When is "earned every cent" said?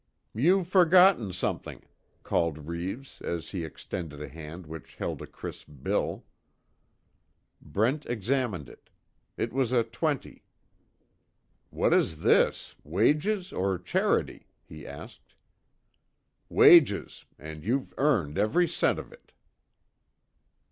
17.99-18.97